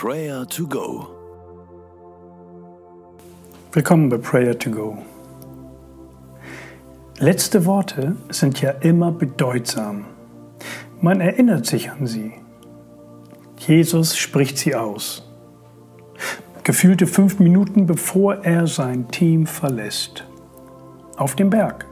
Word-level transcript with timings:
Prayer 0.00 0.46
to 0.46 0.64
Go. 0.64 1.08
Willkommen 3.72 4.08
bei 4.08 4.18
Prayer 4.18 4.56
to 4.56 4.70
Go. 4.70 4.98
Letzte 7.18 7.66
Worte 7.66 8.14
sind 8.30 8.60
ja 8.60 8.70
immer 8.70 9.10
bedeutsam. 9.10 10.04
Man 11.00 11.20
erinnert 11.20 11.66
sich 11.66 11.90
an 11.90 12.06
sie. 12.06 12.32
Jesus 13.58 14.16
spricht 14.16 14.58
sie 14.58 14.76
aus. 14.76 15.28
Gefühlte 16.62 17.08
fünf 17.08 17.40
Minuten 17.40 17.86
bevor 17.86 18.44
er 18.44 18.68
sein 18.68 19.08
Team 19.08 19.48
verlässt. 19.48 20.24
Auf 21.16 21.34
dem 21.34 21.50
Berg. 21.50 21.86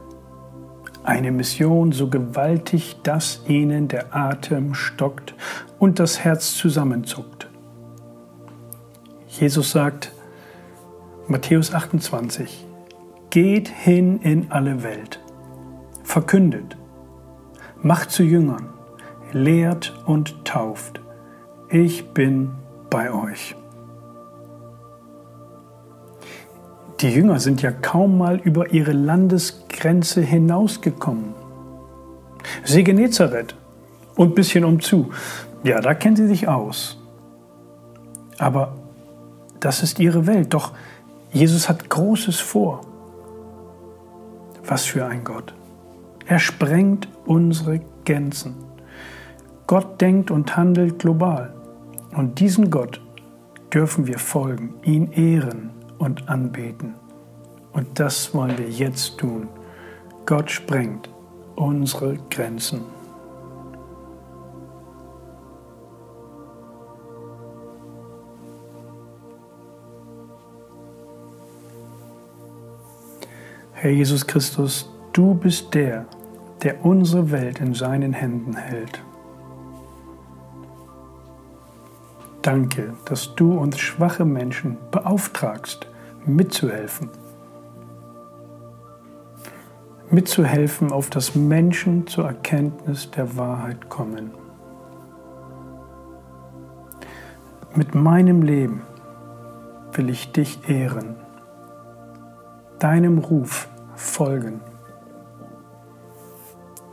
Eine 1.03 1.33
Mission 1.33 1.91
so 1.91 2.09
gewaltig, 2.09 3.01
dass 3.03 3.41
ihnen 3.49 3.89
der 3.89 4.15
Atem 4.15 4.75
stockt 4.75 5.35
und 5.77 5.99
das 5.99 6.23
Herz 6.23 6.53
zusammenzuckt. 6.53 7.46
Jesus 9.39 9.71
sagt, 9.71 10.11
Matthäus 11.27 11.73
28, 11.73 12.65
Geht 13.29 13.67
hin 13.67 14.19
in 14.21 14.51
alle 14.51 14.83
Welt, 14.83 15.19
verkündet, 16.03 16.77
macht 17.81 18.09
zu 18.09 18.23
Jüngern, 18.23 18.69
lehrt 19.33 19.93
und 20.05 20.45
tauft. 20.45 21.01
Ich 21.69 22.13
bin 22.13 22.51
bei 22.89 23.11
euch. 23.11 23.55
Die 27.01 27.09
Jünger 27.09 27.39
sind 27.39 27.61
ja 27.61 27.71
kaum 27.71 28.17
mal 28.17 28.37
über 28.37 28.71
ihre 28.71 28.93
Landesgrenze 28.93 30.21
hinausgekommen. 30.21 31.35
See 32.63 32.81
Genezareth 32.81 33.55
und 34.15 34.33
bisschen 34.33 34.63
umzu. 34.63 35.11
Ja, 35.63 35.81
da 35.81 35.93
kennen 35.93 36.15
sie 36.15 36.27
sich 36.27 36.47
aus. 36.47 36.97
Aber 38.39 38.76
das 39.67 39.83
ist 39.83 39.99
ihre 39.99 40.27
Welt. 40.27 40.53
Doch 40.53 40.71
Jesus 41.33 41.67
hat 41.67 41.89
Großes 41.89 42.39
vor. 42.39 42.79
Was 44.65 44.85
für 44.85 45.05
ein 45.05 45.25
Gott. 45.25 45.53
Er 46.25 46.39
sprengt 46.39 47.09
unsere 47.25 47.81
Grenzen. 48.05 48.55
Gott 49.67 49.99
denkt 49.99 50.31
und 50.31 50.55
handelt 50.55 50.99
global. 50.99 51.53
Und 52.15 52.39
diesen 52.39 52.71
Gott 52.71 53.01
dürfen 53.73 54.07
wir 54.07 54.19
folgen, 54.19 54.75
ihn 54.83 55.11
ehren 55.11 55.71
und 55.97 56.29
anbeten. 56.29 56.93
Und 57.73 57.99
das 57.99 58.33
wollen 58.33 58.57
wir 58.57 58.69
jetzt 58.69 59.17
tun. 59.17 59.49
Gott 60.25 60.49
sprengt 60.49 61.09
unsere 61.57 62.15
Grenzen. 62.29 62.96
Herr 73.79 73.91
Jesus 73.91 74.25
Christus, 74.25 74.91
du 75.13 75.35
bist 75.35 75.75
der, 75.75 76.07
der 76.63 76.83
unsere 76.83 77.29
Welt 77.29 77.59
in 77.59 77.75
seinen 77.75 78.11
Händen 78.11 78.55
hält. 78.55 79.03
Danke, 82.41 82.95
dass 83.05 83.35
du 83.35 83.55
uns 83.55 83.77
schwache 83.77 84.25
Menschen 84.25 84.77
beauftragst, 84.89 85.85
mitzuhelfen. 86.25 87.11
Mitzuhelfen, 90.09 90.91
auf 90.91 91.11
das 91.11 91.35
Menschen 91.35 92.07
zur 92.07 92.25
Erkenntnis 92.25 93.11
der 93.11 93.37
Wahrheit 93.37 93.89
kommen. 93.89 94.31
Mit 97.75 97.93
meinem 97.93 98.41
Leben 98.41 98.81
will 99.93 100.09
ich 100.09 100.31
dich 100.31 100.67
ehren 100.67 101.26
deinem 102.79 103.17
Ruf 103.17 103.67
folgen. 103.95 104.61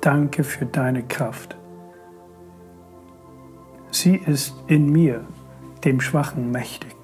Danke 0.00 0.44
für 0.44 0.66
deine 0.66 1.02
Kraft. 1.02 1.56
Sie 3.90 4.16
ist 4.16 4.54
in 4.66 4.90
mir, 4.90 5.24
dem 5.84 6.00
Schwachen, 6.00 6.50
mächtig. 6.50 6.94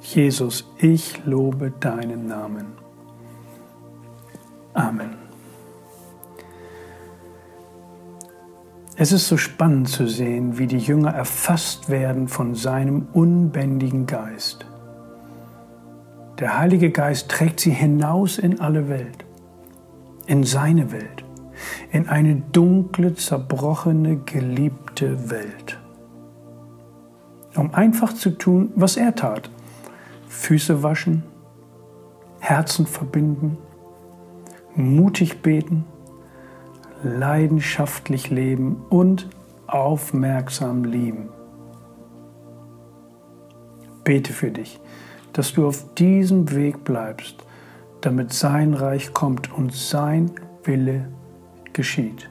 Jesus, 0.00 0.72
ich 0.78 1.24
lobe 1.24 1.72
deinen 1.72 2.26
Namen. 2.26 2.72
Amen. 4.72 5.16
Es 8.96 9.12
ist 9.12 9.28
so 9.28 9.36
spannend 9.36 9.88
zu 9.88 10.06
sehen, 10.06 10.58
wie 10.58 10.66
die 10.66 10.78
Jünger 10.78 11.10
erfasst 11.10 11.88
werden 11.88 12.28
von 12.28 12.54
seinem 12.54 13.08
unbändigen 13.12 14.06
Geist. 14.06 14.69
Der 16.40 16.56
Heilige 16.56 16.90
Geist 16.90 17.28
trägt 17.28 17.60
sie 17.60 17.70
hinaus 17.70 18.38
in 18.38 18.60
alle 18.60 18.88
Welt, 18.88 19.26
in 20.26 20.42
seine 20.42 20.90
Welt, 20.90 21.22
in 21.92 22.08
eine 22.08 22.36
dunkle, 22.36 23.12
zerbrochene, 23.14 24.16
geliebte 24.24 25.28
Welt. 25.28 25.78
Um 27.54 27.74
einfach 27.74 28.14
zu 28.14 28.30
tun, 28.30 28.72
was 28.74 28.96
er 28.96 29.14
tat. 29.14 29.50
Füße 30.28 30.82
waschen, 30.82 31.24
Herzen 32.38 32.86
verbinden, 32.86 33.58
mutig 34.74 35.42
beten, 35.42 35.84
leidenschaftlich 37.02 38.30
leben 38.30 38.82
und 38.88 39.28
aufmerksam 39.66 40.84
lieben. 40.84 41.28
Bete 44.04 44.32
für 44.32 44.50
dich 44.50 44.80
dass 45.32 45.52
du 45.52 45.66
auf 45.66 45.94
diesem 45.94 46.50
Weg 46.52 46.84
bleibst, 46.84 47.36
damit 48.00 48.32
sein 48.32 48.74
Reich 48.74 49.12
kommt 49.12 49.52
und 49.52 49.74
sein 49.74 50.30
Wille 50.64 51.08
geschieht. 51.72 52.28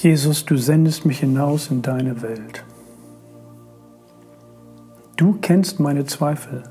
Jesus, 0.00 0.44
du 0.44 0.56
sendest 0.56 1.04
mich 1.06 1.18
hinaus 1.18 1.72
in 1.72 1.82
deine 1.82 2.22
Welt. 2.22 2.62
Du 5.18 5.36
kennst 5.40 5.80
meine 5.80 6.04
Zweifel. 6.04 6.62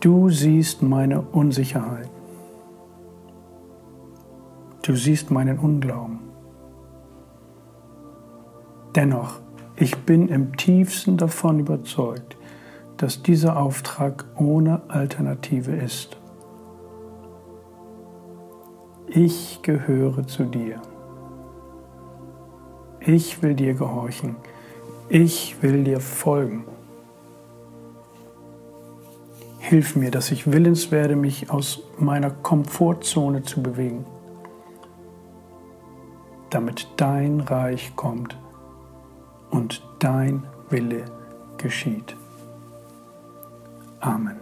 Du 0.00 0.30
siehst 0.30 0.80
meine 0.80 1.20
Unsicherheit. 1.20 2.08
Du 4.80 4.96
siehst 4.96 5.30
meinen 5.30 5.58
Unglauben. 5.58 6.20
Dennoch, 8.94 9.40
ich 9.76 9.98
bin 10.06 10.28
im 10.28 10.56
tiefsten 10.56 11.18
davon 11.18 11.60
überzeugt, 11.60 12.38
dass 12.96 13.22
dieser 13.22 13.58
Auftrag 13.58 14.24
ohne 14.34 14.80
Alternative 14.88 15.72
ist. 15.72 16.16
Ich 19.08 19.60
gehöre 19.60 20.26
zu 20.26 20.44
dir. 20.44 20.80
Ich 23.00 23.42
will 23.42 23.52
dir 23.52 23.74
gehorchen 23.74 24.36
ich 25.08 25.62
will 25.62 25.84
dir 25.84 26.00
folgen. 26.00 26.64
Hilf 29.58 29.96
mir, 29.96 30.10
dass 30.10 30.30
ich 30.30 30.50
willens 30.50 30.90
werde, 30.90 31.16
mich 31.16 31.50
aus 31.50 31.82
meiner 31.98 32.30
Komfortzone 32.30 33.42
zu 33.42 33.62
bewegen, 33.62 34.04
damit 36.50 36.88
dein 36.96 37.40
Reich 37.40 37.96
kommt 37.96 38.36
und 39.50 39.82
dein 40.00 40.44
Wille 40.68 41.04
geschieht. 41.56 42.14
Amen. 44.00 44.36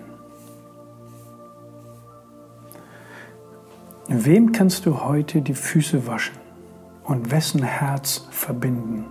Wem 4.09 4.51
kannst 4.51 4.87
du 4.87 5.05
heute 5.05 5.41
die 5.41 5.55
Füße 5.55 6.07
waschen 6.07 6.37
und 7.05 7.31
wessen 7.31 7.63
Herz 7.63 8.27
verbinden? 8.31 9.07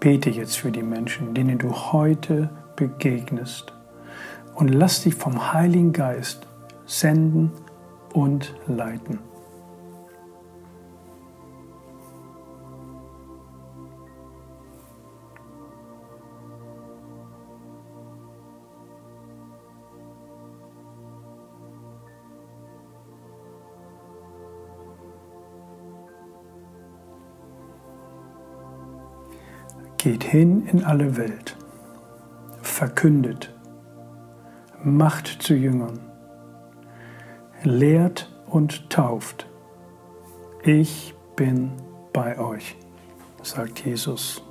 Bete 0.00 0.30
jetzt 0.30 0.56
für 0.56 0.72
die 0.72 0.82
Menschen, 0.82 1.34
denen 1.34 1.58
du 1.58 1.70
heute 1.72 2.48
begegnest 2.74 3.72
und 4.54 4.68
lass 4.68 5.02
dich 5.02 5.14
vom 5.14 5.52
Heiligen 5.52 5.92
Geist 5.92 6.46
senden 6.86 7.52
und 8.14 8.54
leiten. 8.66 9.29
Geht 30.02 30.24
hin 30.24 30.66
in 30.72 30.82
alle 30.82 31.18
Welt, 31.18 31.58
verkündet, 32.62 33.52
macht 34.82 35.26
zu 35.42 35.52
Jüngern, 35.52 35.98
lehrt 37.64 38.32
und 38.46 38.88
tauft. 38.88 39.46
Ich 40.62 41.14
bin 41.36 41.72
bei 42.14 42.38
euch, 42.38 42.76
sagt 43.42 43.84
Jesus. 43.84 44.42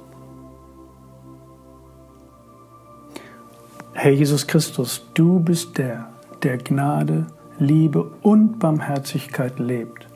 Herr 3.94 4.12
Jesus 4.12 4.46
Christus, 4.46 5.04
du 5.16 5.40
bist 5.40 5.80
der, 5.80 6.14
der 6.44 6.60
Gnade, 6.60 7.26
Liebe 7.58 8.04
und 8.22 8.60
Barmherzigkeit 8.60 9.58
lebt. 9.58 10.08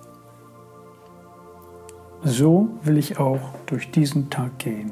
So 2.22 2.70
will 2.84 3.00
ich 3.00 3.18
auch 3.18 3.42
durch 3.66 3.90
diesen 3.90 4.30
Tag 4.30 4.60
gehen. 4.60 4.92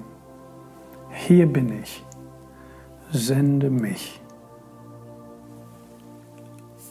Hier 1.13 1.46
bin 1.46 1.81
ich, 1.81 2.04
sende 3.12 3.69
mich. 3.69 4.22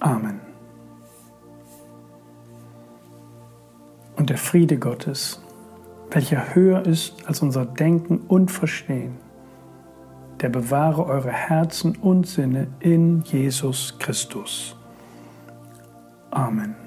Amen. 0.00 0.40
Und 4.16 4.30
der 4.30 4.38
Friede 4.38 4.78
Gottes, 4.78 5.42
welcher 6.10 6.54
höher 6.54 6.84
ist 6.86 7.26
als 7.26 7.40
unser 7.42 7.64
Denken 7.64 8.18
und 8.28 8.50
Verstehen, 8.50 9.16
der 10.40 10.48
bewahre 10.48 11.04
eure 11.06 11.32
Herzen 11.32 11.96
und 11.96 12.26
Sinne 12.26 12.68
in 12.80 13.22
Jesus 13.22 13.96
Christus. 13.98 14.76
Amen. 16.30 16.79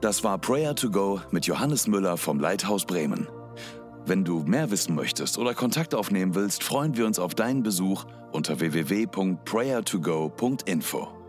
Das 0.00 0.24
war 0.24 0.38
Prayer 0.38 0.74
to 0.74 0.90
Go 0.90 1.20
mit 1.30 1.46
Johannes 1.46 1.86
Müller 1.86 2.16
vom 2.16 2.40
Leithaus 2.40 2.86
Bremen. 2.86 3.28
Wenn 4.06 4.24
du 4.24 4.40
mehr 4.40 4.70
wissen 4.70 4.94
möchtest 4.94 5.36
oder 5.36 5.52
Kontakt 5.52 5.94
aufnehmen 5.94 6.34
willst, 6.34 6.64
freuen 6.64 6.96
wir 6.96 7.04
uns 7.04 7.18
auf 7.18 7.34
deinen 7.34 7.62
Besuch 7.62 8.06
unter 8.32 8.60
www.prayertogo.info. 8.60 11.19